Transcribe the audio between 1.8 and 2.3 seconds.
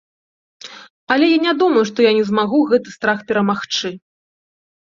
што я не